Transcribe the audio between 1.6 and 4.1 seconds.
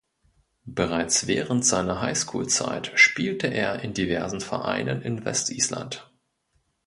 seiner Highschoolzeit spielte er in